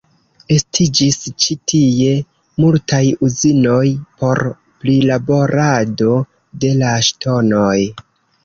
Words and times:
Estiĝis 0.53 1.17
ĉi 1.43 1.57
tie 1.71 2.15
multaj 2.65 3.03
uzinoj 3.27 3.85
por 4.23 4.43
prilaborado 4.87 6.17
de 6.65 6.73
la 6.83 6.99
ŝtonoj. 7.11 7.77